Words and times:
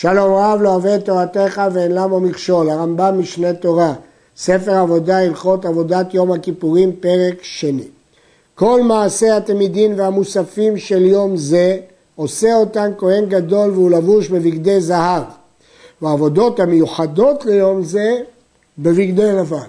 שלום 0.00 0.34
רב 0.34 0.62
לא 0.62 0.68
אוהב 0.68 0.86
את 0.86 1.04
תורתך 1.04 1.62
ואין 1.72 1.92
למה 1.92 2.18
מכשול, 2.18 2.70
הרמב"ם 2.70 3.18
משנה 3.18 3.52
תורה, 3.52 3.94
ספר 4.36 4.74
עבודה 4.74 5.18
הלכות 5.18 5.64
עבודת 5.64 6.14
יום 6.14 6.32
הכיפורים 6.32 6.92
פרק 7.00 7.42
שני. 7.42 7.88
כל 8.54 8.82
מעשי 8.82 9.30
התלמידים 9.30 9.98
והמוספים 9.98 10.76
של 10.76 11.04
יום 11.04 11.36
זה 11.36 11.78
עושה 12.16 12.54
אותן 12.54 12.92
כהן 12.98 13.26
גדול 13.26 13.70
והוא 13.70 13.90
לבוש 13.90 14.28
בבגדי 14.28 14.80
זהב 14.80 15.22
והעבודות 16.02 16.60
המיוחדות 16.60 17.44
ליום 17.44 17.82
זה 17.82 18.16
בבגדי 18.78 19.32
לבן. 19.32 19.68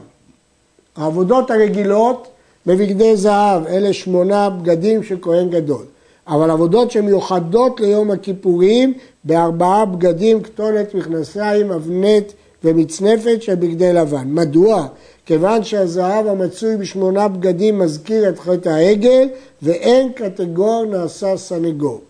העבודות 0.96 1.52
הרגילות 1.52 2.28
בבגדי 2.66 3.18
זהב, 3.18 3.68
אלה 3.68 3.94
שמונה 3.94 4.50
בגדים 4.50 5.04
של 5.04 5.18
כהן 5.22 5.50
גדול. 5.50 5.86
אבל 6.30 6.52
עבודות 6.52 6.92
שמיוחדות 6.92 7.80
ליום 7.80 8.12
הכיפורים 8.12 8.94
בארבעה 9.24 9.86
בגדים, 9.86 10.42
כתונת, 10.44 10.96
מכנסיים, 10.96 11.72
אבנט 11.72 12.32
ומצנפת 12.64 13.42
של 13.42 13.56
בגדי 13.56 13.94
לבן. 13.94 14.28
מדוע? 14.28 14.88
כיוון 15.26 15.64
שהזהב 15.64 16.28
המצוי 16.28 16.78
בשמונה 16.78 17.28
בגדים 17.28 17.80
מזכיר 17.80 18.30
את 18.30 18.40
חטא 18.40 18.70
העגל 18.70 19.28
ואין 19.62 20.12
קטגור 20.12 20.86
נעשה 20.86 21.38
סנגור. 21.38 22.02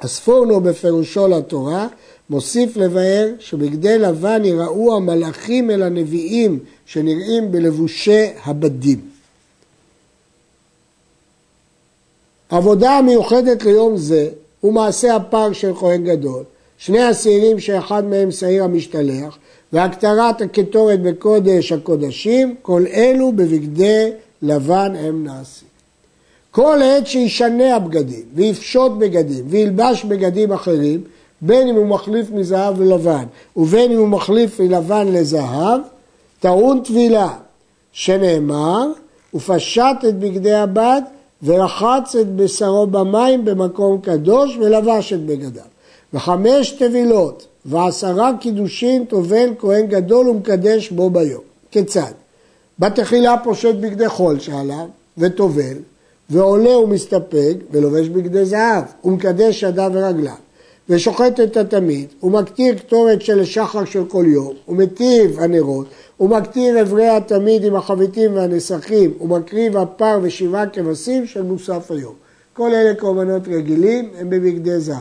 הספורנו 0.00 0.60
בפירושו 0.60 1.28
לתורה 1.28 1.86
מוסיף 2.30 2.76
לבאר 2.76 3.28
שבגדי 3.38 3.98
לבן 3.98 4.44
יראו 4.44 4.96
המלאכים 4.96 5.70
אל 5.70 5.82
הנביאים 5.82 6.58
שנראים 6.86 7.52
בלבושי 7.52 8.26
הבדים. 8.44 9.17
עבודה 12.50 12.90
המיוחדת 12.90 13.64
ליום 13.64 13.96
זה 13.96 14.28
הוא 14.60 14.72
מעשה 14.72 15.16
הפר 15.16 15.52
של 15.52 15.74
כהן 15.74 16.04
גדול, 16.04 16.42
שני 16.78 17.02
השעירים 17.02 17.60
שאחד 17.60 18.04
מהם 18.04 18.30
שעיר 18.30 18.64
המשתלח, 18.64 19.38
והקטרת 19.72 20.40
הקטורת 20.40 21.02
בקודש 21.02 21.72
הקודשים, 21.72 22.54
כל 22.62 22.84
אלו 22.92 23.32
בבגדי 23.32 24.10
לבן 24.42 24.92
הם 24.98 25.24
נעשים. 25.24 25.68
כל 26.50 26.78
עת 26.82 27.06
שישנה 27.06 27.76
הבגדים, 27.76 28.22
ויפשוט 28.34 28.92
בגדים, 28.98 29.44
וילבש 29.48 30.04
בגדים 30.04 30.52
אחרים, 30.52 31.00
בין 31.40 31.68
אם 31.68 31.74
הוא 31.74 31.86
מחליף 31.86 32.30
מזהב 32.30 32.82
ללבן, 32.82 33.24
ובין 33.56 33.92
אם 33.92 33.98
הוא 33.98 34.08
מחליף 34.08 34.60
מלבן 34.60 35.08
לזהב, 35.12 35.80
טעון 36.40 36.80
טבילה, 36.80 37.28
שנאמר, 37.92 38.86
ופשט 39.34 39.96
את 40.08 40.18
בגדי 40.18 40.54
הבד, 40.54 41.02
ורחץ 41.42 42.16
את 42.20 42.36
בשרו 42.36 42.86
במים 42.86 43.44
במקום 43.44 44.00
קדוש 44.00 44.56
ולבש 44.56 45.12
את 45.12 45.26
בגדיו. 45.26 45.62
וחמש 46.14 46.70
טבילות 46.70 47.46
ועשרה 47.64 48.30
קידושין 48.40 49.04
טובל 49.04 49.50
כהן 49.58 49.86
גדול 49.86 50.28
ומקדש 50.28 50.90
בו 50.90 51.10
ביום. 51.10 51.42
כיצד? 51.70 52.12
בתחילה 52.78 53.36
פושט 53.44 53.74
בגדי 53.74 54.08
חול 54.08 54.38
שעליו 54.38 54.86
וטובל 55.18 55.76
ועולה 56.30 56.78
ומסתפק 56.78 57.54
ולובש 57.70 58.08
בגדי 58.08 58.44
זהב 58.44 58.84
ומקדש 59.04 59.62
ידיו 59.62 59.90
ורגליו 59.94 60.32
ושוחט 60.88 61.40
את 61.40 61.56
התמיד 61.56 62.06
ומקטיר 62.22 62.74
קטורת 62.74 63.22
של 63.22 63.44
שחר 63.44 63.84
של 63.84 64.04
כל 64.04 64.24
יום 64.26 64.52
ומטיב 64.68 65.40
הנרות 65.40 65.86
ומקטיר 66.20 66.82
אברי 66.82 67.08
התמיד 67.08 67.64
עם 67.64 67.76
החביתים 67.76 68.36
והנסכים, 68.36 69.12
ומקריב 69.20 69.76
הפר 69.76 70.18
ושבעה 70.22 70.66
כבשים 70.66 71.26
של 71.26 71.42
מוסף 71.42 71.90
היום. 71.90 72.14
כל 72.52 72.74
אלה 72.74 72.94
קורבנות 72.94 73.48
רגילים 73.48 74.10
הם 74.18 74.30
בבגדי 74.30 74.80
זהב. 74.80 74.96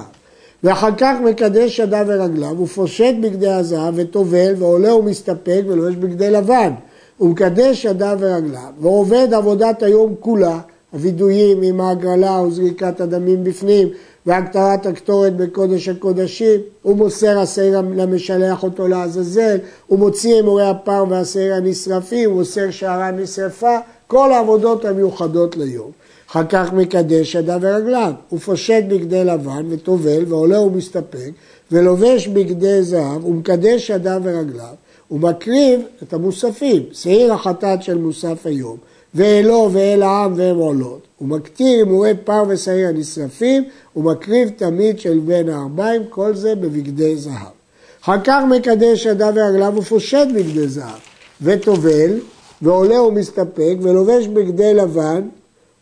ואחר 0.63 0.89
כך 0.97 1.15
מקדש 1.25 1.79
ידיו 1.79 2.05
ורגליו, 2.07 2.61
ופושט 2.61 3.15
בגדי 3.21 3.49
הזהב 3.49 3.93
וטובל, 3.97 4.53
ועולה 4.57 4.95
ומסתפק 4.95 5.61
ולובש 5.67 5.95
בגדי 5.95 6.29
לבן. 6.29 6.71
ומקדש 7.19 7.85
ידיו 7.85 8.17
ורגליו, 8.19 8.71
ועובד 8.81 9.33
עבודת 9.33 9.83
היום 9.83 10.15
כולה, 10.19 10.59
הווידויים 10.91 11.61
עם 11.61 11.81
ההגרלה 11.81 12.41
וזריקת 12.41 13.01
הדמים 13.01 13.43
בפנים, 13.43 13.87
והקטרת 14.27 14.85
הקטורת 14.85 15.35
בקודש 15.37 15.89
הקודשים, 15.89 16.59
הוא 16.81 16.97
מוסר 16.97 17.39
השעיר 17.39 17.81
למשלח 17.95 18.63
אותו 18.63 18.87
לעזאזל, 18.87 19.57
הוא 19.87 19.99
מוציא 19.99 20.39
אמורי 20.39 20.69
הפר 20.69 21.05
והשעיר 21.09 21.53
הנשרפים, 21.53 22.29
הוא 22.29 22.39
מוסר 22.39 22.71
שערה 22.71 23.11
נשרפה, 23.11 23.77
כל 24.07 24.31
העבודות 24.31 24.85
המיוחדות 24.85 25.57
ליום. 25.57 25.91
אחר 26.31 26.45
כך 26.49 26.73
מקדש 26.73 27.35
ידיו 27.35 27.59
ורגליו, 27.61 28.11
הוא 28.29 28.39
פושט 28.39 28.83
בגדי 28.87 29.23
לבן 29.23 29.65
וטובל 29.69 30.23
ועולה 30.27 30.61
ומסתפק 30.61 31.31
ולובש 31.71 32.27
בגדי 32.27 32.83
זהב 32.83 33.25
ומקדש 33.25 33.89
ידיו 33.89 34.21
ורגליו 34.23 34.73
ומקריב 35.11 35.81
את 36.03 36.13
המוספים, 36.13 36.83
שעיר 36.91 37.33
החטאת 37.33 37.83
של 37.83 37.97
מוסף 37.97 38.45
היום 38.45 38.77
ואלו 39.17 39.69
ואל 39.73 40.03
העם 40.03 40.33
והם 40.35 40.57
עולות. 40.57 41.07
הוא 41.17 41.27
מקטיר 41.27 41.77
הימורי 41.77 42.13
פר 42.23 42.43
ושעיר 42.47 42.87
הנשרפים, 42.87 43.63
הוא 43.93 44.03
מקריב 44.03 44.49
תמיד 44.49 44.99
של 44.99 45.19
בין 45.19 45.49
הארבעים, 45.49 46.01
כל 46.09 46.35
זה 46.35 46.55
בבגדי 46.55 47.17
זהב. 47.17 47.53
אחר 48.01 48.21
כך 48.23 48.43
מקדש 48.49 49.05
ידיו 49.05 49.33
ורגליו 49.35 49.73
ופושט 49.77 50.27
בגדי 50.35 50.67
זהב, 50.67 50.99
וטובל, 51.41 52.19
ועולה 52.61 53.01
ומסתפק, 53.01 53.75
ולובש 53.81 54.27
בגדי 54.27 54.73
לבן, 54.73 55.21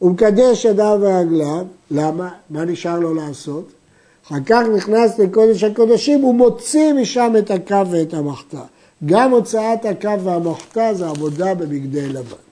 ומקדש 0.02 0.66
ידיו 0.66 0.97
ורגליו, 1.02 1.66
למה? 1.91 2.29
מה 2.50 2.66
נשאר 2.66 3.00
לו 3.00 3.13
לעשות? 3.13 3.72
אחר 4.28 4.40
כך 4.46 4.63
נכנס 4.75 5.19
לקודש 5.19 5.63
הקודשים, 5.63 6.22
הוא 6.22 6.35
מוציא 6.35 6.94
משם 6.94 7.34
את 7.38 7.52
הקו 7.52 7.90
ואת 7.91 8.13
המחתה. 8.13 8.62
גם 9.06 9.31
הוצאת 9.31 9.85
הקו 9.85 10.22
והמחתה 10.23 10.94
זה 10.94 11.07
עבודה 11.07 11.53
בבגדי 11.53 12.09
לבן. 12.09 12.44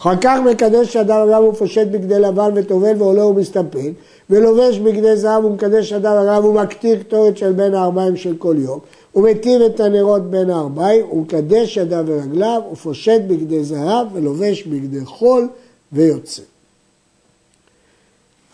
אחר 0.00 0.16
כך 0.20 0.38
מקדש 0.50 0.96
אדם 0.96 1.28
אדם 1.28 1.44
ופושט 1.44 1.86
בגדי 1.86 2.18
לבן 2.18 2.50
וטובל 2.54 2.92
ועולה 2.98 3.26
ומסתפק 3.26 3.90
ולובש 4.30 4.78
בגדי 4.78 5.16
זהב 5.16 5.44
ומקדש 5.44 5.92
אדם 5.92 6.16
אדם 6.16 6.44
ומקטיר 6.44 7.02
קטורת 7.02 7.36
של 7.36 7.52
בין 7.52 7.74
הארבעים 7.74 8.16
של 8.16 8.34
כל 8.38 8.56
יום 8.58 8.78
ומתיר 9.14 9.66
את 9.66 9.80
הנרות 9.80 10.30
בין 10.30 10.50
הארבעים 10.50 11.10
ומקדש 11.10 11.76
ידיו 11.76 12.04
ורגליו 12.06 12.62
ופושט 12.72 13.20
בגדי 13.26 13.64
זהב 13.64 14.06
ולובש 14.12 14.62
בגדי 14.62 15.04
חול 15.04 15.48
ויוצא. 15.92 16.42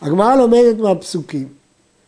הגמרא 0.02 0.36
לומדת 0.36 0.78
מהפסוקים 0.78 1.48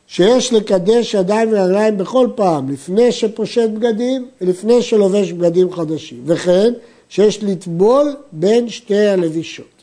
שיש 0.07 0.53
לקדש 0.53 1.15
ידיים 1.15 1.49
ורגליים 1.53 1.99
בכל 1.99 2.29
פעם 2.35 2.71
לפני 2.71 3.13
שפושט 3.13 3.71
בגדים 3.71 4.29
ולפני 4.41 4.83
שלובש 4.83 5.33
בגדים 5.33 5.73
חדשים 5.73 6.23
וכן 6.27 6.73
שיש 7.15 7.45
לטבול 7.45 8.15
בין 8.33 8.69
שתי 8.69 9.07
הלבישות. 9.07 9.83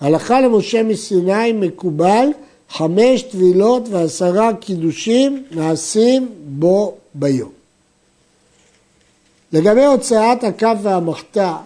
הלכה 0.00 0.40
למשה 0.40 0.82
מסיני 0.82 1.52
מקובל 1.52 2.28
חמש 2.70 3.22
טבילות 3.22 3.88
ועשרה 3.88 4.54
קידושים 4.54 5.44
נעשים 5.50 6.28
בו 6.44 6.94
ביום. 7.14 7.50
לגבי 9.52 9.84
הוצאת 9.84 10.44
הכף 10.44 10.76
והמחתה, 10.82 11.56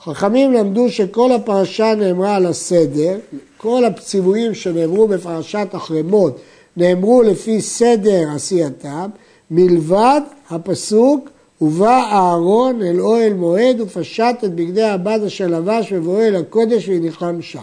חכמים 0.00 0.52
למדו 0.52 0.90
שכל 0.90 1.32
הפרשה 1.32 1.94
נאמרה 1.94 2.36
על 2.36 2.46
הסדר, 2.46 3.18
כל 3.56 3.84
הציוויים 3.84 4.54
שנאמרו 4.54 5.08
בפרשת 5.08 5.68
החרמות 5.72 6.40
נאמרו 6.76 7.22
לפי 7.22 7.60
סדר 7.60 8.28
עשייתם, 8.34 9.10
מלבד 9.50 10.20
הפסוק 10.50 11.28
ובא 11.62 12.02
אהרון 12.12 12.82
אל 12.82 13.00
אוהל 13.00 13.32
מועד 13.32 13.80
ופשט 13.80 14.36
את 14.44 14.54
בגדי 14.54 14.82
הבד 14.82 15.20
אשר 15.26 15.46
לבש 15.46 15.92
בבואו 15.92 16.20
אל 16.20 16.36
הקודש 16.36 16.88
והניחם 16.88 17.42
שם. 17.42 17.58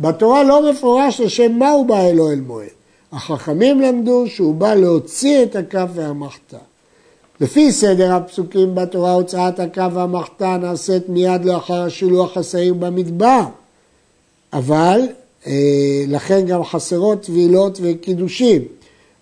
בתורה 0.00 0.44
לא 0.44 0.70
מפורש 0.70 1.20
לשם 1.20 1.52
מה 1.52 1.70
הוא 1.70 1.86
בא 1.86 2.00
אל 2.00 2.20
אוהל 2.20 2.40
מועד. 2.40 2.68
החכמים 3.12 3.80
למדו 3.80 4.24
שהוא 4.26 4.54
בא 4.54 4.74
להוציא 4.74 5.42
את 5.42 5.56
הכף 5.56 5.88
והמחתה. 5.94 6.56
לפי 7.40 7.72
סדר 7.72 8.14
הפסוקים 8.14 8.74
בתורה 8.74 9.12
הוצאת 9.12 9.60
הכף 9.60 9.90
והמחתה 9.94 10.56
נעשית 10.56 11.08
מיד 11.08 11.44
לאחר 11.44 11.82
השילוח 11.82 12.36
השעיר 12.36 12.74
במדבר. 12.74 13.42
אבל 14.52 15.00
אה, 15.46 15.52
לכן 16.08 16.46
גם 16.46 16.64
חסרות 16.64 17.22
טבילות 17.22 17.78
וקידושים. 17.82 18.62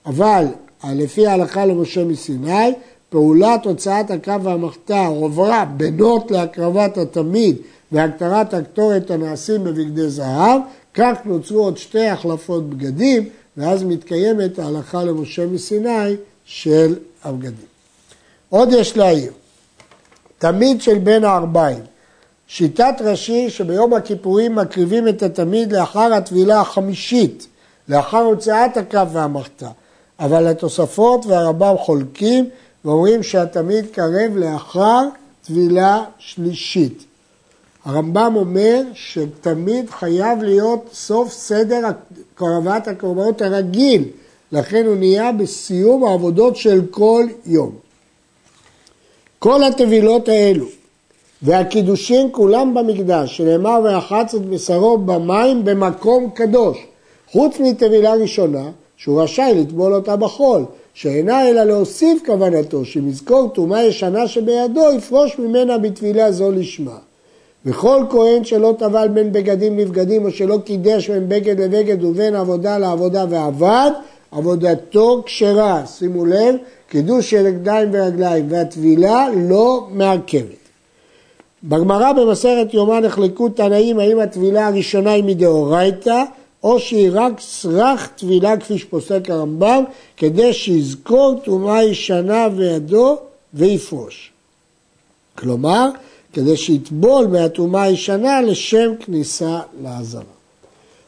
אבל 0.06 0.44
לפי 0.84 1.26
ההלכה 1.26 1.66
למשה 1.66 2.04
מסיני 2.04 2.72
פעולת 3.08 3.64
הוצאת 3.64 4.10
הקו 4.10 4.42
והמחתה 4.42 5.06
הועברה 5.06 5.64
בנות 5.76 6.30
להקרבת 6.30 6.98
התמיד 6.98 7.56
והקטרת 7.92 8.54
הקטורת 8.54 9.10
הנעשים 9.10 9.64
בבגדי 9.64 10.08
זהב, 10.08 10.60
כך 10.94 11.16
נוצרו 11.24 11.58
עוד 11.64 11.78
שתי 11.78 12.06
החלפות 12.06 12.70
בגדים, 12.70 13.28
ואז 13.56 13.82
מתקיימת 13.82 14.58
ההלכה 14.58 15.04
למשה 15.04 15.46
מסיני 15.46 16.16
של 16.44 16.94
הבגדים. 17.24 17.66
עוד 18.48 18.68
יש 18.72 18.96
להעיר, 18.96 19.32
תמיד 20.38 20.82
של 20.82 20.98
בין 20.98 21.24
הארבעים. 21.24 21.82
שיטת 22.48 22.94
רש"י 23.00 23.50
שביום 23.50 23.94
הכיפורים 23.94 24.54
מקריבים 24.54 25.08
את 25.08 25.22
התמיד 25.22 25.72
לאחר 25.72 26.14
הטבילה 26.14 26.60
החמישית, 26.60 27.46
לאחר 27.88 28.22
הוצאת 28.22 28.76
הקו 28.76 29.10
והמחתה. 29.12 29.68
אבל 30.20 30.46
התוספות 30.46 31.26
והרמב"ם 31.26 31.74
חולקים 31.78 32.48
ואומרים 32.86 33.22
שהתמיד 33.22 33.86
קרב 33.92 34.36
לאחר 34.36 35.02
טבילה 35.46 36.04
שלישית. 36.18 37.04
הרמב"ם 37.84 38.32
אומר 38.36 38.82
שתמיד 38.94 39.90
חייב 39.90 40.42
להיות 40.42 40.88
סוף 40.92 41.32
סדר 41.32 41.80
הקרבת 41.86 42.88
הקורבנות 42.88 43.42
הרגיל, 43.42 44.04
לכן 44.52 44.86
הוא 44.86 44.96
נהיה 44.96 45.32
בסיום 45.32 46.04
העבודות 46.04 46.56
של 46.56 46.80
כל 46.90 47.24
יום. 47.46 47.72
כל 49.38 49.62
הטבילות 49.62 50.28
האלו 50.28 50.66
והקידושים 51.42 52.32
כולם 52.32 52.74
במקדש, 52.74 53.36
שנאמר 53.36 53.80
ורחץ 53.84 54.34
את 54.34 54.42
בשרו 54.46 54.98
במים 54.98 55.64
במקום 55.64 56.30
קדוש, 56.30 56.78
חוץ 57.30 57.60
מטבילה 57.60 58.14
ראשונה, 58.14 58.70
שהוא 58.96 59.22
רשאי 59.22 59.54
לטבול 59.56 59.94
אותה 59.94 60.16
בחול, 60.16 60.64
שאינה 60.96 61.48
אלא 61.48 61.64
להוסיף 61.64 62.22
כוונתו, 62.26 62.84
שאם 62.84 63.08
יזכור 63.08 63.48
טומאה 63.48 63.84
ישנה 63.84 64.28
שבידו, 64.28 64.92
יפרוש 64.96 65.38
ממנה 65.38 65.78
בטבילה 65.78 66.32
זו 66.32 66.50
לשמה. 66.50 66.98
וכל 67.66 68.04
כהן 68.10 68.44
שלא 68.44 68.74
טבל 68.78 69.08
בין 69.08 69.32
בגדים 69.32 69.78
לבגדים, 69.78 70.24
או 70.24 70.30
שלא 70.30 70.58
קידש 70.64 71.10
בין 71.10 71.28
בגד 71.28 71.60
לבגד 71.60 72.04
ובין 72.04 72.34
עבודה 72.34 72.78
לעבודה 72.78 73.24
ועבד, 73.30 73.90
עבודתו 74.32 75.22
כשרה. 75.26 75.86
שימו 75.86 76.26
לב, 76.26 76.54
קידוש 76.88 77.30
של 77.30 77.46
ידיים 77.46 77.88
ורגליים 77.92 78.46
והטבילה 78.48 79.28
לא 79.48 79.86
מעכבת. 79.90 80.66
בגמרא 81.64 82.12
במסכת 82.12 82.74
יומא 82.74 83.00
נחלקו 83.00 83.48
תנאים 83.48 83.98
האם 83.98 84.20
הטבילה 84.20 84.66
הראשונה 84.66 85.10
היא 85.10 85.24
מדאורייתא 85.24 86.22
או 86.66 86.80
שהיא 86.80 87.10
רק 87.12 87.40
סרח 87.40 88.08
טבילה 88.16 88.56
כפי 88.56 88.78
שפוסק 88.78 89.30
הרמב"ם 89.30 89.84
כדי 90.16 90.52
שיזכור 90.52 91.40
טומאה 91.44 91.84
ישנה 91.84 92.48
וידו 92.56 93.16
ויפרוש. 93.54 94.32
כלומר, 95.34 95.88
כדי 96.32 96.56
שיטבול 96.56 97.26
מהטומאה 97.26 97.82
הישנה 97.82 98.40
לשם 98.40 98.92
כניסה 99.00 99.60
לעזרה. 99.82 100.22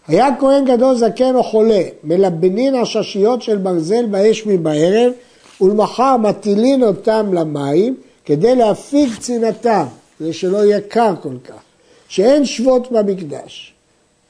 היה 0.08 0.28
כהן 0.40 0.64
גדול 0.64 0.96
זקן 0.96 1.34
או 1.34 1.42
חולה, 1.42 1.82
מלבנין 2.04 2.74
עששיות 2.74 3.42
של 3.42 3.56
ברזל 3.56 4.06
באש 4.06 4.46
מבערב 4.46 5.12
ולמחר 5.60 6.16
מטילין 6.16 6.82
אותם 6.82 7.34
למים 7.34 7.96
כדי 8.24 8.56
להפיג 8.56 9.18
צנעתם, 9.20 9.86
כדי 10.18 10.32
שלא 10.32 10.64
יהיה 10.64 10.80
קר 10.80 11.14
כל 11.22 11.36
כך, 11.44 11.60
שאין 12.08 12.44
שבות 12.44 12.92
במקדש. 12.92 13.74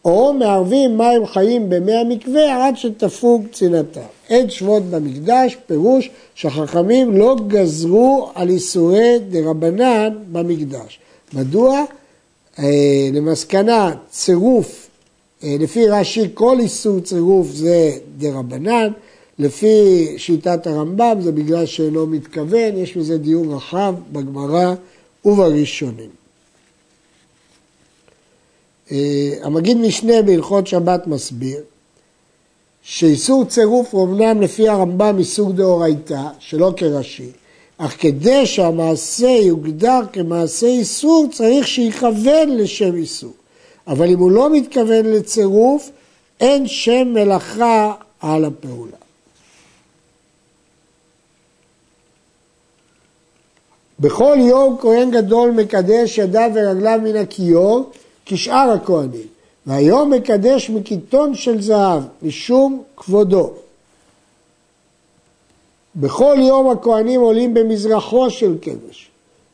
או 0.09 0.33
מערבים 0.33 0.99
מים 0.99 1.27
חיים 1.27 1.69
במי 1.69 1.95
המקווה 1.95 2.67
עד 2.67 2.77
שתפוג 2.77 3.47
צנעתם. 3.53 4.01
אין 4.31 4.51
שבות 4.51 4.83
במקדש, 4.83 5.57
פירוש 5.67 6.11
שהחכמים 6.35 7.17
לא 7.17 7.37
גזרו 7.49 8.31
על 8.35 8.49
איסורי 8.49 9.19
דרבנן 9.31 10.09
במקדש. 10.33 10.99
מדוע? 11.35 11.85
אה, 12.59 13.09
למסקנה 13.13 13.95
צירוף, 14.11 14.89
אה, 15.45 15.57
לפי 15.61 15.89
רש"י 15.89 16.29
כל 16.35 16.57
איסור 16.61 17.01
צירוף 17.01 17.47
זה 17.51 17.91
דרבנן, 18.19 18.89
לפי 19.39 20.07
שיטת 20.17 20.67
הרמב"ם 20.67 21.19
זה 21.21 21.33
בגלל 21.33 21.67
שאינו 21.67 22.07
מתכוון, 22.07 22.77
יש 22.77 22.97
בזה 22.97 23.19
דיון 23.19 23.51
רחב 23.53 23.95
בגמרא 24.13 24.75
ובראשונים. 25.25 26.11
אה, 28.93 29.33
המגיד 29.43 29.77
משנה 29.77 30.23
בהלכות 30.23 30.67
שבת 30.67 31.07
מסביר 31.07 31.61
שאיסור 32.83 33.45
צירוף 33.45 33.95
הוא 33.95 34.05
אמנם 34.05 34.43
לפי 34.43 34.69
הרמב"ם 34.69 35.17
מסוג 35.17 35.53
דאורייתא, 35.53 36.23
שלא 36.39 36.73
כראשי, 36.77 37.31
אך 37.79 37.97
כדי 38.01 38.47
שהמעשה 38.47 39.29
יוגדר 39.29 40.01
כמעשה 40.13 40.67
איסור 40.67 41.27
צריך 41.33 41.69
שיכוון 41.69 42.57
לשם 42.57 42.95
איסור. 42.95 43.33
אבל 43.87 44.11
אם 44.11 44.19
הוא 44.19 44.31
לא 44.31 44.51
מתכוון 44.51 45.07
לצירוף, 45.07 45.91
אין 46.41 46.67
שם 46.67 47.09
מלאכה 47.15 47.95
על 48.21 48.45
הפעולה. 48.45 48.97
בכל 54.01 54.37
יום 54.41 54.77
כהן 54.81 55.11
גדול 55.11 55.51
מקדש 55.51 56.19
ידיו 56.19 56.51
ורגליו 56.55 57.01
מן 57.03 57.17
הכיור 57.17 57.91
כשאר 58.29 58.71
הכהנים, 58.71 59.27
והיום 59.67 60.11
מקדש 60.11 60.71
מקיטון 60.71 61.35
של 61.35 61.63
זהב, 61.63 62.03
משום 62.23 62.83
כבודו. 62.97 63.51
בכל 65.97 66.37
יום 66.39 66.71
הכהנים 66.71 67.21
עולים 67.21 67.55
במזרחו 67.55 68.31
של 68.31 68.55
כבש, 68.63 69.09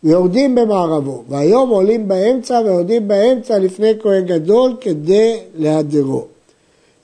ויורדים 0.05 0.55
במערבו, 0.55 1.23
והיום 1.29 1.71
עולים 1.71 2.09
באמצע 2.09 2.61
ויורדים 2.65 3.09
באמצע 3.09 3.59
לפני 3.59 3.93
כהן 4.03 4.25
גדול 4.25 4.77
כדי 4.81 5.41
להדרו. 5.57 6.25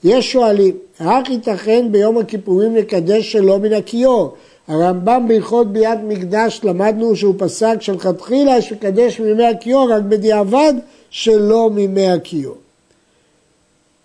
יש 0.03 0.31
שואלים, 0.31 0.75
רק 1.01 1.29
ייתכן 1.29 1.87
ביום 1.91 2.17
הכיפורים 2.17 2.75
לקדש 2.75 3.31
שלא 3.31 3.59
מן 3.59 3.73
הכיור? 3.73 4.33
הרמב"ם 4.67 5.25
בהלכות 5.27 5.73
ביאת 5.73 5.99
מקדש 6.07 6.61
למדנו 6.63 7.15
שהוא 7.15 7.35
פסק 7.37 7.75
שלכתחילה 7.79 8.61
שקדש 8.61 9.19
מימי 9.19 9.45
הכיור 9.45 9.91
רק 9.91 10.01
בדיעבד 10.01 10.73
שלא 11.11 11.69
מימי 11.69 12.07
הכיור. 12.07 12.57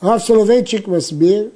הרב 0.03 0.19
סולובייצ'יק 0.19 0.89
מסביר 0.89 1.49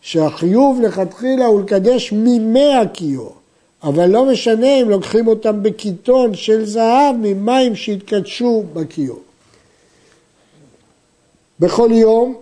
שהחיוב 0.00 0.80
לכתחילה 0.80 1.46
הוא 1.46 1.60
לקדש 1.60 2.12
מימי 2.12 2.74
הכיור, 2.74 3.34
אבל 3.82 4.06
לא 4.06 4.24
משנה 4.24 4.80
אם 4.82 4.90
לוקחים 4.90 5.26
אותם 5.26 5.62
בקיטון 5.62 6.34
של 6.34 6.64
זהב 6.64 7.16
ממים 7.18 7.76
שהתקדשו 7.76 8.64
בכיור. 8.72 9.20
בכל 11.60 11.88
יום 11.92 12.34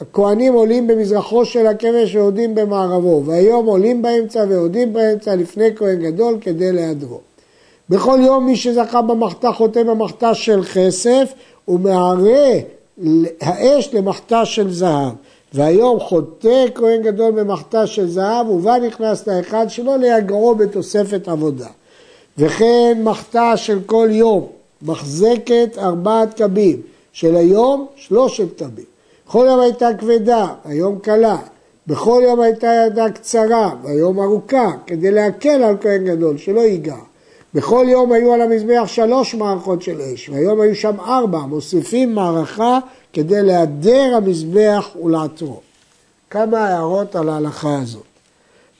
הכהנים 0.00 0.54
עולים 0.54 0.86
במזרחו 0.86 1.44
של 1.44 1.66
הכבש 1.66 2.14
ויורדים 2.14 2.54
במערבו, 2.54 3.22
והיום 3.26 3.66
עולים 3.66 4.02
באמצע 4.02 4.44
ויורדים 4.48 4.92
באמצע 4.92 5.36
לפני 5.36 5.76
כהן 5.76 6.02
גדול 6.02 6.38
כדי 6.40 6.72
להדרו. 6.72 7.20
בכל 7.88 8.18
יום 8.22 8.46
מי 8.46 8.56
שזכה 8.56 9.02
במחתה 9.02 9.52
חוטא 9.52 9.82
במחתה 9.82 10.34
של 10.34 10.64
כסף 10.74 11.32
ומערה 11.68 12.58
האש 13.40 13.94
למחתה 13.94 14.44
של 14.44 14.72
זהב. 14.72 15.12
והיום 15.54 16.00
חוטא 16.00 16.64
כהן 16.74 17.02
גדול 17.02 17.30
במחתה 17.30 17.86
של 17.86 18.08
זהב 18.08 18.48
ובה 18.48 18.78
נכנס 18.78 19.26
לאחד 19.26 19.66
שלא 19.68 19.96
ליגרו 19.96 20.54
בתוספת 20.54 21.28
עבודה. 21.28 21.68
וכן 22.38 23.00
מחתה 23.04 23.56
של 23.56 23.78
כל 23.86 24.08
יום 24.10 24.46
מחזקת 24.82 25.78
ארבעת 25.78 26.34
קבים, 26.34 26.80
של 27.12 27.36
היום 27.36 27.86
שלושת 27.96 28.58
קבים. 28.58 28.84
בכל 29.26 29.46
יום 29.48 29.60
הייתה 29.60 29.88
כבדה, 29.98 30.46
היום 30.64 30.98
קלה. 30.98 31.36
בכל 31.86 32.22
יום 32.24 32.40
הייתה 32.40 32.66
ידה 32.86 33.10
קצרה, 33.10 33.70
והיום 33.82 34.20
ארוכה, 34.20 34.70
כדי 34.86 35.10
להקל 35.10 35.62
על 35.62 35.76
כהן 35.80 36.04
גדול, 36.04 36.38
שלא 36.38 36.60
ייגע. 36.60 36.96
בכל 37.54 37.86
יום 37.88 38.12
היו 38.12 38.32
על 38.32 38.40
המזבח 38.40 38.82
שלוש 38.86 39.34
מערכות 39.34 39.82
של 39.82 40.00
אש, 40.00 40.28
והיום 40.28 40.60
היו 40.60 40.74
שם 40.74 41.00
ארבע, 41.00 41.38
מוסיפים 41.38 42.14
מערכה 42.14 42.78
כדי 43.12 43.42
להדר 43.42 44.14
המזבח 44.16 44.88
ולעצרו. 45.04 45.60
כמה 46.30 46.68
הערות 46.68 47.16
על 47.16 47.28
ההלכה 47.28 47.78
הזאת. 47.82 48.02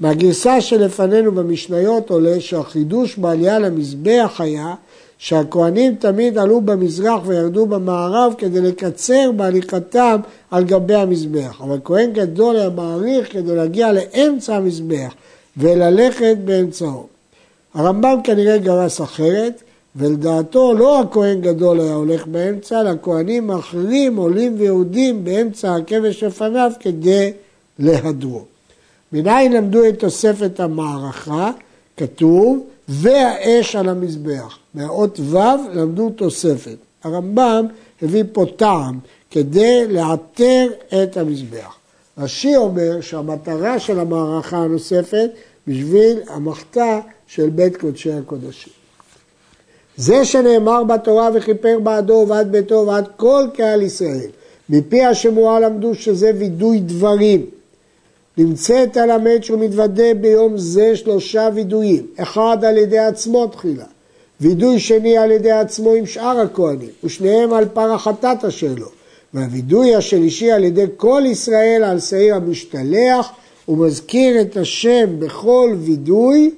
מהגרסה 0.00 0.60
שלפנינו 0.60 1.32
במשניות 1.32 2.10
עולה 2.10 2.40
שהחידוש 2.40 3.16
בעלייה 3.16 3.58
למזבח 3.58 4.36
היה 4.38 4.74
שהכוהנים 5.18 5.94
תמיד 5.94 6.38
עלו 6.38 6.60
במזרח 6.60 7.20
וירדו 7.26 7.66
במערב 7.66 8.34
כדי 8.38 8.60
לקצר 8.60 9.30
בהליכתם 9.36 10.20
על 10.50 10.64
גבי 10.64 10.94
המזבח. 10.94 11.60
אבל 11.60 11.78
כהן 11.84 12.12
גדול 12.12 12.56
היה 12.56 12.70
מעריך 12.70 13.32
כדי 13.32 13.56
להגיע 13.56 13.92
לאמצע 13.92 14.56
המזבח 14.56 15.14
וללכת 15.56 16.36
באמצעו. 16.44 17.11
הרמב"ם 17.74 18.20
כנראה 18.24 18.58
גרס 18.58 19.00
אחרת, 19.00 19.62
ולדעתו 19.96 20.74
לא 20.74 21.00
הכהן 21.00 21.40
גדול 21.40 21.80
היה 21.80 21.94
הולך 21.94 22.26
באמצע, 22.26 22.80
אלא 22.80 22.88
הכהנים 22.88 23.50
האחרים 23.50 24.16
עולים 24.16 24.54
ויורדים 24.58 25.24
באמצע 25.24 25.74
הכבש 25.74 26.24
לפניו 26.24 26.72
כדי 26.80 27.32
להדרו. 27.78 28.42
מניין 29.12 29.52
למדו 29.52 29.88
את 29.88 29.98
תוספת 29.98 30.60
המערכה? 30.60 31.50
כתוב, 31.96 32.66
והאש 32.88 33.76
על 33.76 33.88
המזבח. 33.88 34.58
מהאות 34.74 35.20
ו' 35.20 35.38
למדו 35.74 36.10
תוספת. 36.10 36.76
הרמב"ם 37.04 37.66
הביא 38.02 38.24
פה 38.32 38.44
טעם 38.56 38.98
כדי 39.30 39.84
לעטר 39.88 40.68
את 41.02 41.16
המזבח. 41.16 41.76
רש"י 42.18 42.56
אומר 42.56 43.00
שהמטרה 43.00 43.78
של 43.78 44.00
המערכה 44.00 44.56
הנוספת 44.56 45.30
בשביל 45.66 46.20
המחתה 46.28 47.00
של 47.26 47.50
בית 47.50 47.76
קודשי 47.76 48.12
הקודשים. 48.12 48.72
זה 49.96 50.24
שנאמר 50.24 50.84
בתורה 50.84 51.30
וכיפר 51.34 51.78
בעדו 51.82 52.24
ועד 52.28 52.52
ביתו 52.52 52.84
ועד 52.86 53.08
כל 53.16 53.46
קהל 53.54 53.82
ישראל, 53.82 54.30
מפי 54.68 55.04
השמועה 55.04 55.60
למדו 55.60 55.94
שזה 55.94 56.30
וידוי 56.38 56.80
דברים. 56.80 57.46
נמצאת 58.38 58.96
על 58.96 59.10
המת 59.10 59.44
שהוא 59.44 59.58
מתוודה 59.58 60.14
ביום 60.20 60.58
זה 60.58 60.96
שלושה 60.96 61.48
וידויים, 61.54 62.06
אחד 62.16 62.64
על 62.64 62.76
ידי 62.76 62.98
עצמו 62.98 63.46
תחילה, 63.46 63.84
וידוי 64.40 64.80
שני 64.80 65.18
על 65.18 65.30
ידי 65.30 65.50
עצמו 65.50 65.92
עם 65.92 66.06
שאר 66.06 66.40
הכהנים, 66.40 66.90
ושניהם 67.04 67.52
על 67.52 67.64
פר 67.72 67.92
החטאת 67.92 68.44
אשר 68.44 68.74
לו, 68.78 68.88
והווידוי 69.34 69.94
השלישי 69.94 70.50
על 70.50 70.64
ידי 70.64 70.84
כל 70.96 71.22
ישראל 71.26 71.84
על 71.84 72.00
שעיר 72.00 72.34
המשתלח, 72.34 73.32
ומזכיר 73.72 74.40
את 74.40 74.56
השם 74.56 75.06
בכל 75.18 75.74
וידוי 75.78 76.50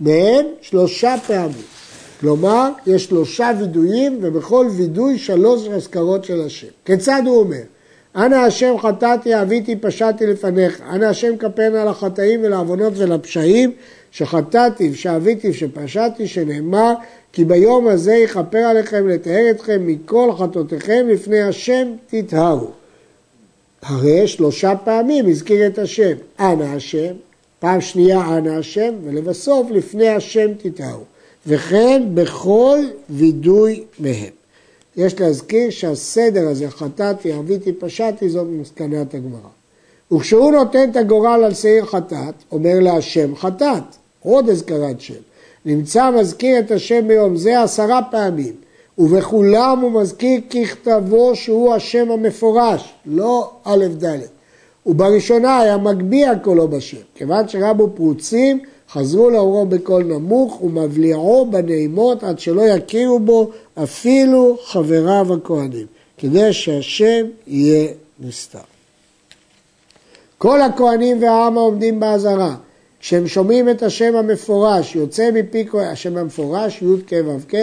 מהם 0.00 0.44
שלושה 0.60 1.14
פעמים. 1.26 1.72
כלומר, 2.20 2.70
יש 2.86 3.04
שלושה 3.04 3.50
וידויים, 3.58 4.18
ובכל 4.22 4.66
וידוי 4.70 5.18
שלוש 5.18 5.68
אזכרות 5.68 6.24
של 6.24 6.40
השם. 6.40 6.66
כיצד 6.84 7.22
הוא 7.26 7.38
אומר? 7.38 7.62
אנא 8.16 8.34
השם 8.34 8.74
חטאתי, 8.78 9.42
אביתי, 9.42 9.76
פשעתי 9.76 10.26
לפניך. 10.26 10.82
אנא 10.90 11.04
השם 11.04 11.36
כפרנה 11.36 11.84
לחטאים 11.84 12.40
ולעוונות 12.44 12.92
ולפשעים, 12.96 13.72
שחטאתי 14.10 14.90
ושאביתי 14.92 15.50
ושפשעתי, 15.50 16.26
שנאמר, 16.26 16.94
כי 17.32 17.44
ביום 17.44 17.88
הזה 17.88 18.14
יכפר 18.14 18.58
עליכם 18.58 19.08
לתאר 19.08 19.50
אתכם 19.50 19.86
מכל 19.86 20.30
חטאותיכם 20.38 21.06
לפני 21.08 21.42
השם 21.42 21.88
תטהרו. 22.06 22.81
הרי 23.82 24.28
שלושה 24.28 24.72
פעמים 24.84 25.28
הזכיר 25.28 25.66
את 25.66 25.78
השם. 25.78 26.12
אנא 26.40 26.64
השם, 26.64 27.12
פעם 27.58 27.80
שנייה 27.80 28.38
אנא 28.38 28.48
השם, 28.48 28.94
ולבסוף 29.04 29.70
לפני 29.70 30.08
השם 30.08 30.48
תטהרו. 30.58 31.04
וכן 31.46 32.02
בכל 32.14 32.78
וידוי 33.10 33.84
מהם. 33.98 34.30
יש 34.96 35.20
להזכיר 35.20 35.70
שהסדר 35.70 36.48
הזה, 36.48 36.70
חטאתי, 36.70 37.32
ערביתי, 37.32 37.72
פשעתי, 37.72 38.28
זאת 38.28 38.46
מסקנת 38.50 39.14
הגמרא. 39.14 39.48
וכשהוא 40.12 40.52
נותן 40.52 40.90
את 40.90 40.96
הגורל 40.96 41.44
על 41.44 41.54
שעיר 41.54 41.84
חטאת, 41.84 42.34
אומר 42.52 42.80
להשם 42.80 43.36
חטאת, 43.36 43.82
עוד 44.22 44.48
הזכרת 44.48 45.00
שם. 45.00 45.14
נמצא 45.64 46.10
מזכיר 46.10 46.58
את 46.58 46.70
השם 46.70 47.08
ביום 47.08 47.36
זה 47.36 47.62
עשרה 47.62 48.00
פעמים, 48.10 48.52
ובכולם 48.98 49.78
הוא 49.80 50.02
מזכיר 50.02 50.40
ככתבו 50.50 51.36
שהוא 51.36 51.74
השם 51.74 52.10
המפורש, 52.10 52.94
לא 53.06 53.50
א' 53.64 53.86
ד'. 54.04 54.18
ובראשונה 54.86 55.58
היה 55.60 55.76
מגביה 55.76 56.38
קולו 56.38 56.68
בשם, 56.68 56.96
כיוון 57.14 57.48
שרבו 57.48 57.88
פרוצים, 57.94 58.60
חזרו 58.90 59.30
לאורו 59.30 59.66
בקול 59.66 60.04
נמוך 60.04 60.62
ומבליעו 60.62 61.46
בנעימות 61.50 62.24
עד 62.24 62.38
שלא 62.38 62.62
יכירו 62.62 63.20
בו 63.20 63.50
אפילו 63.82 64.56
חבריו 64.64 65.34
הכהנים, 65.34 65.86
כדי 66.18 66.52
שהשם 66.52 67.26
יהיה 67.46 67.88
נסתר. 68.20 68.58
כל 70.38 70.60
הכהנים 70.60 71.22
והעם 71.22 71.58
העומדים 71.58 72.00
באזהרה, 72.00 72.54
כשהם 73.02 73.28
שומעים 73.28 73.68
את 73.68 73.82
השם 73.82 74.16
המפורש, 74.16 74.96
יוצא 74.96 75.30
מפי 75.34 75.66
כהן, 75.66 75.86
השם 75.88 76.16
המפורש, 76.16 76.82
י"ק 76.82 77.12
ו"ק, 77.26 77.54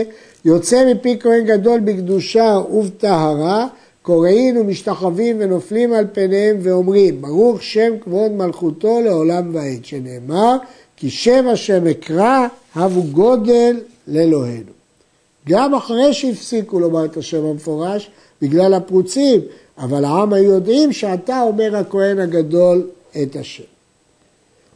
יוצא 0.46 0.93
מפי 0.93 1.19
כהן 1.19 1.46
גדול 1.46 1.79
בקדושה 1.79 2.58
ובטהרה, 2.74 3.67
קוראים 4.01 4.58
ומשתחווים 4.58 5.38
ונופלים 5.39 5.93
על 5.93 6.05
פניהם 6.13 6.58
ואומרים, 6.62 7.22
ברוך 7.22 7.63
שם 7.63 7.93
כבוד 8.01 8.31
מלכותו 8.31 9.01
לעולם 9.01 9.55
ועד, 9.55 9.86
שנאמר, 9.86 10.58
כי 10.98 11.10
שם 11.10 11.48
השם 11.48 11.88
אקרא, 11.88 12.48
הבו 12.75 13.03
גודל 13.03 13.79
לאלוהינו. 14.08 14.72
גם 15.48 15.75
אחרי 15.75 16.13
שהפסיקו 16.13 16.79
לומר 16.79 17.05
את 17.05 17.17
השם 17.17 17.46
המפורש, 17.46 18.10
בגלל 18.41 18.74
הפרוצים, 18.74 19.41
אבל 19.77 20.05
העם 20.05 20.34
היו 20.34 20.51
יודעים 20.51 20.93
שאתה 20.93 21.41
אומר 21.41 21.75
הכהן 21.75 22.19
הגדול 22.19 22.88
את 23.24 23.36
השם. 23.36 23.78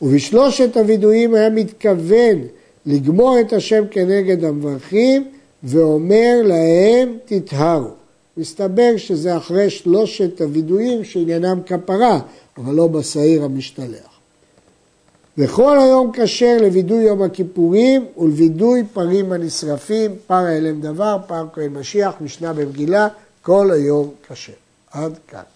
ובשלושת 0.04 0.78
הווידויים 0.78 1.36
היה 1.36 1.50
מתכוון 1.50 2.40
לגמור 2.86 3.40
את 3.40 3.54
השם 3.54 3.84
כנגד 3.92 4.44
המברכים 4.44 5.32
ואומר 5.64 6.42
להם 6.44 7.18
תטהרו. 7.26 7.90
מסתבר 8.38 8.98
שזה 8.98 9.38
אחרי 9.38 9.70
שלושת 9.70 10.42
הווידויים 10.42 11.04
שעניינם 11.04 11.60
כפרה, 11.66 12.20
אבל 12.58 12.74
לא 12.74 12.88
בשעיר 12.88 13.44
המשתלח. 13.44 14.14
וכל 15.38 15.80
היום 15.80 16.12
כשר 16.14 16.58
לווידוי 16.62 17.04
יום 17.04 17.22
הכיפורים 17.22 18.06
ולווידוי 18.18 18.84
פרים 18.94 19.32
הנשרפים, 19.32 20.12
פר 20.28 20.36
האלם 20.36 20.82
דבר, 20.82 21.18
פר 21.28 21.46
כהן 21.54 21.74
משיח, 21.74 22.14
משנה 22.22 22.54
במגילה, 22.54 23.08
כל 23.42 23.72
היום 23.72 24.12
כשר. 24.30 24.54
עד 24.92 25.14
כאן. 25.28 25.53